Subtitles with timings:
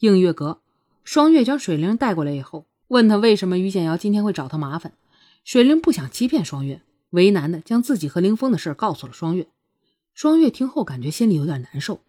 [0.00, 0.60] 映月阁，
[1.02, 4.92] 双月将水灵带过来以后，问他为什么于简瑶今天会找他麻烦。
[5.42, 9.48] 水灵不想欺骗双月，为难的将自己和凌风的事告诉了双月。
[10.14, 12.00] 双月听后感觉心里有点难受，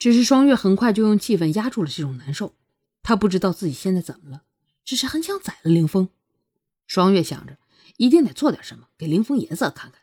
[0.00, 2.54] 只是双月很快就用气氛压住了这种难受。
[3.04, 4.42] 他不知道自己现在怎么了，
[4.84, 6.08] 只是很想宰了凌风。
[6.88, 7.56] 双月想着，
[7.98, 10.00] 一定得做点什么给凌风颜色看看，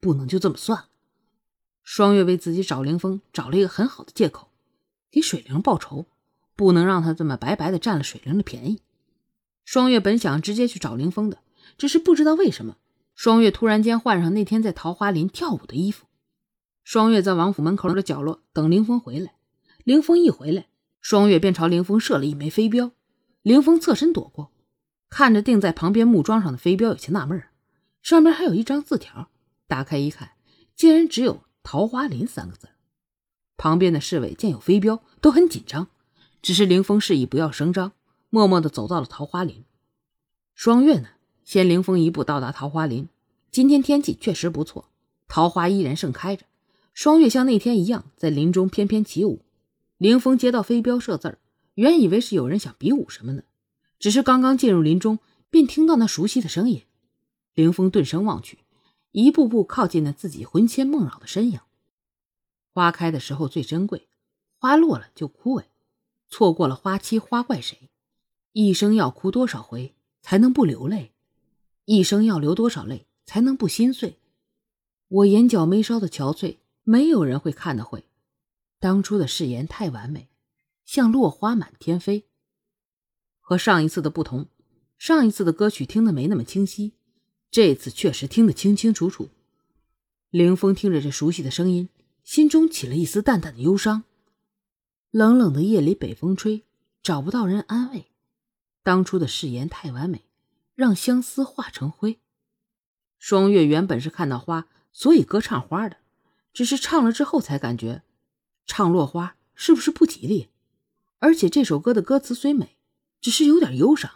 [0.00, 0.88] 不能就这么算了。
[1.82, 4.50] 双月为自己找凌风找了一个很好的借口，
[5.10, 6.04] 给水灵报仇。
[6.58, 8.80] 不能让他这么白白的占了水灵的便宜。
[9.64, 11.38] 双月本想直接去找凌风的，
[11.76, 12.78] 只是不知道为什么，
[13.14, 16.06] 双月突然间换上那天在桃花林跳舞的衣服。
[16.82, 19.36] 双月在王府门口的角落等凌风回来。
[19.84, 20.66] 凌风一回来，
[21.00, 22.90] 双月便朝凌风射了一枚飞镖。
[23.42, 24.50] 凌风侧身躲过，
[25.08, 27.40] 看着定在旁边木桩上的飞镖，有些纳闷
[28.02, 29.30] 上面还有一张字条。
[29.68, 30.32] 打开一看，
[30.74, 32.68] 竟然只有“桃花林”三个字。
[33.56, 35.88] 旁边的侍卫见有飞镖，都很紧张。
[36.40, 37.92] 只是凌风示意不要声张，
[38.30, 39.64] 默默地走到了桃花林。
[40.54, 41.08] 双月呢，
[41.44, 43.08] 先凌风一步到达桃花林。
[43.50, 44.88] 今天天气确实不错，
[45.26, 46.44] 桃花依然盛开着。
[46.92, 49.42] 双月像那天一样在林中翩翩起舞。
[49.96, 51.38] 凌风接到飞镖射字
[51.74, 53.44] 原以为是有人想比武什么的，
[53.98, 55.18] 只是刚刚进入林中，
[55.50, 56.82] 便听到那熟悉的声音。
[57.54, 58.58] 凌风顿声望去，
[59.12, 61.60] 一步步靠近了自己魂牵梦绕的身影。
[62.72, 64.08] 花开的时候最珍贵，
[64.58, 65.64] 花落了就枯萎。
[66.28, 67.90] 错过了花期，花怪谁？
[68.52, 71.12] 一生要哭多少回才能不流泪？
[71.84, 74.18] 一生要流多少泪才能不心碎？
[75.08, 78.04] 我眼角眉梢的憔悴，没有人会看得会。
[78.78, 80.28] 当初的誓言太完美，
[80.84, 82.24] 像落花满天飞。
[83.40, 84.46] 和上一次的不同，
[84.98, 86.92] 上一次的歌曲听得没那么清晰，
[87.50, 89.30] 这次确实听得清清楚楚。
[90.30, 91.88] 凌风听着这熟悉的声音，
[92.22, 94.04] 心中起了一丝淡淡的忧伤。
[95.10, 96.66] 冷冷的夜里，北风吹，
[97.02, 98.12] 找不到人安慰。
[98.82, 100.26] 当初的誓言太完美，
[100.74, 102.20] 让相思化成灰。
[103.18, 105.96] 双月原本是看到花，所以歌唱花的，
[106.52, 108.02] 只是唱了之后才感觉，
[108.66, 110.50] 唱落花是不是不吉利？
[111.20, 112.76] 而且这首歌的歌词虽美，
[113.22, 114.10] 只是有点忧伤。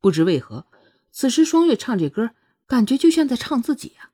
[0.00, 0.66] 不知为何，
[1.12, 2.32] 此时双月唱这歌，
[2.66, 4.10] 感觉就像在唱自己啊。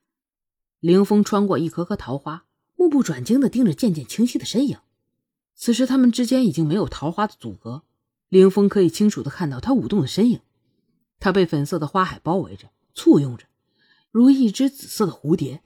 [0.81, 2.45] 凌风穿过一棵棵桃花，
[2.77, 4.79] 目不转睛地盯着渐渐清晰的身影。
[5.63, 7.83] 此时，他们之间已经没有桃花的阻隔，
[8.31, 10.41] 凌风可以清楚的看到他舞动的身影。
[11.19, 13.45] 他被粉色的花海包围着，簇拥着，
[14.11, 15.63] 如一只紫色的蝴蝶。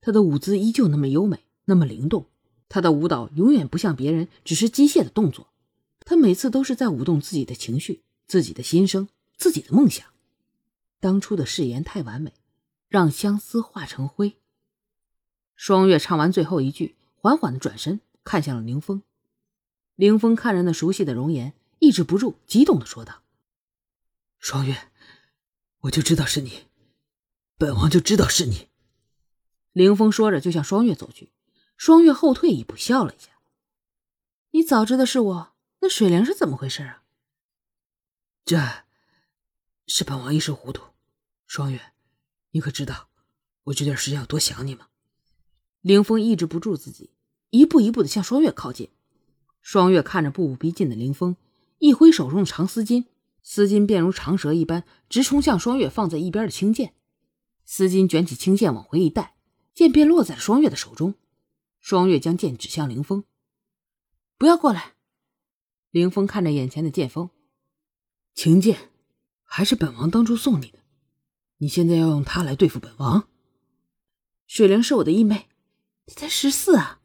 [0.00, 2.24] 他的舞姿依旧那么优美，那么灵动。
[2.70, 5.48] 他的舞蹈永远不像别人，只是机械的动作。
[6.06, 10.06] 他每次都是在舞动自己的情绪、自己的心声、自己的梦想。
[11.00, 12.32] 当初的誓言太完美，
[12.88, 14.38] 让相思化成灰。
[15.54, 19.02] 双月唱完最后一句，缓缓的转身看向了凌风。
[19.96, 23.22] 凌风看着那熟悉的容颜，抑制不住激动的说道
[24.40, 24.90] ：“双月，
[25.80, 26.66] 我就知道是你，
[27.56, 28.68] 本王就知道是你。”
[29.72, 31.32] 凌风说着就向双月走去，
[31.76, 33.30] 双月后退一步，笑了一下
[34.50, 37.02] ：“你早知道是我，那水灵是怎么回事啊
[38.44, 38.84] ？”“这，
[39.86, 40.82] 是本王一时糊涂。”
[41.46, 41.92] 双月，
[42.50, 43.08] 你可知道
[43.64, 44.88] 我这段时间有多想你吗？
[45.82, 47.10] 凌风抑制不住自己，
[47.50, 48.90] 一步一步的向双月靠近。
[49.64, 51.36] 双月看着步步逼近的凌风，
[51.78, 53.06] 一挥手中的长丝巾，
[53.42, 56.92] 丝巾便如长蛇一般直冲向双月放在一边的青剑。
[57.64, 59.34] 丝巾卷起青剑往回一带，
[59.72, 61.14] 剑便落在了双月的手中。
[61.80, 63.24] 双月将剑指向凌风
[64.36, 64.96] ：“不要过来！”
[65.90, 67.30] 凌风看着眼前的剑锋，
[68.34, 68.90] 青剑
[69.44, 70.80] 还是本王当初送你的，
[71.56, 73.26] 你现在要用它来对付本王？
[74.46, 75.48] 水灵是我的义妹，
[76.04, 77.00] 她才十四啊，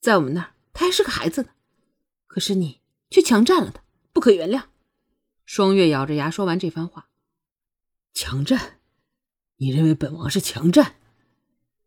[0.00, 1.48] 在我们那儿她还是个孩子呢。
[2.28, 2.80] 可是你
[3.10, 4.66] 却强占了他，不可原谅。
[5.44, 7.08] 双月咬着牙说完这番话。
[8.12, 8.78] 强占？
[9.56, 10.96] 你认为本王是强占？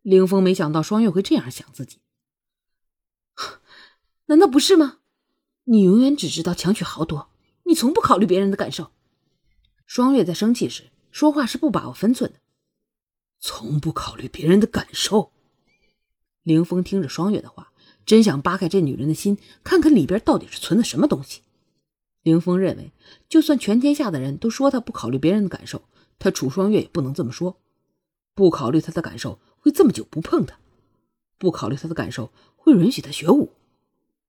[0.01, 1.99] 凌风没想到双月会这样想自己。
[4.25, 4.97] 难道不是吗？
[5.65, 7.29] 你永远只知道强取豪夺，
[7.63, 8.91] 你从不考虑别人的感受。
[9.85, 12.39] 双月在生气时说话是不把握分寸的。
[13.39, 15.31] 从不考虑别人的感受。
[16.43, 17.70] 凌风听着双月的话。
[18.11, 21.43] 真想扒开这女人的心，看看里边到底是存的什么东西。
[22.23, 22.91] 凌峰认为，
[23.29, 25.83] 就算全天下的人都说他不考虑别人的感受，
[26.19, 27.61] 他楚双月也不能这么说。
[28.35, 30.57] 不考虑他的感受，会这么久不碰他；
[31.37, 33.53] 不考虑他的感受，会允许他学武。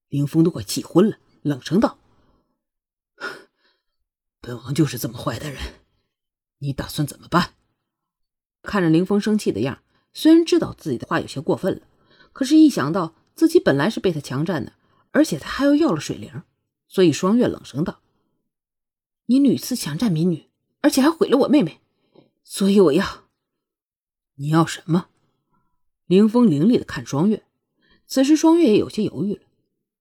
[0.07, 1.97] 凌峰都快气昏了，冷声道
[4.39, 5.61] ：“本王就是这么坏的人，
[6.59, 7.55] 你打算怎么办？”
[8.63, 9.83] 看着凌峰生气的样，
[10.13, 11.81] 虽然知道自己的话有些过分了，
[12.31, 13.15] 可是一想到……
[13.35, 14.73] 自己本来是被他强占的，
[15.11, 16.43] 而且他还要要了水灵，
[16.87, 18.01] 所以双月冷声道
[19.27, 20.49] ：“你屡次强占民女，
[20.81, 21.81] 而且还毁了我妹妹，
[22.43, 23.25] 所以我要……
[24.35, 25.09] 你要什么？”
[26.05, 27.45] 凌风凌厉的看双月，
[28.05, 29.41] 此时双月也有些犹豫了。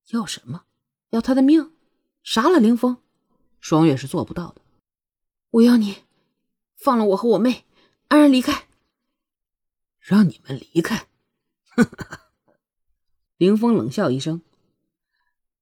[0.08, 0.64] 要什么？
[1.11, 1.73] 要他的命？
[2.23, 2.99] 杀了凌风？
[3.61, 4.61] 双月是做不到的。
[5.50, 6.02] 我要你
[6.76, 7.64] 放了我和我妹，
[8.08, 8.67] 安然离开。
[10.00, 11.06] 让你们离开？
[13.43, 14.41] 凌风冷笑一声：“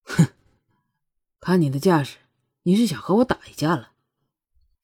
[0.05, 0.27] 哼，
[1.41, 2.19] 看你的架势，
[2.65, 3.93] 你是想和我打一架了？”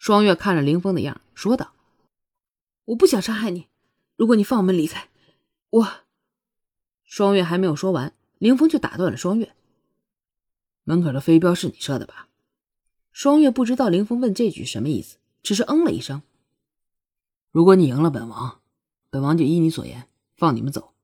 [0.01, 1.75] 双月看着凌风的样，说道
[2.87, 3.67] ：“我不想伤害你，
[4.17, 5.11] 如果你放我们离开，
[5.69, 5.89] 我……”
[7.05, 9.55] 双月还没有说完，凌风就打断了双月
[10.85, 12.31] ：“门口的飞镖是你射的吧？”
[13.13, 16.23] 双月不知道凌风问这句什么意思，只是嗯了一声
[17.53, 18.63] ：“如果你赢了本王。”
[19.13, 20.95] 本王就依你所言放你们走，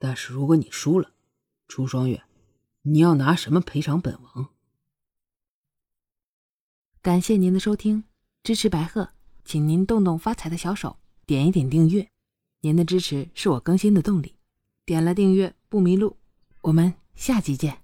[0.00, 1.11] 但是如果你输了，
[1.72, 2.22] 楚双月，
[2.82, 4.50] 你要拿什么赔偿本王？
[7.00, 8.04] 感谢您的收听，
[8.42, 12.06] 支持白鹤，请您动动发财的小手，点一点订阅，
[12.60, 14.34] 您的支持是我更新的动力。
[14.84, 16.18] 点了订阅不迷路，
[16.60, 17.81] 我们下集见。